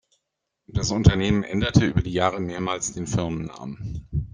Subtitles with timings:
[0.65, 4.07] Das Unternehmen änderte über die Jahre mehrmals den Firmennamen.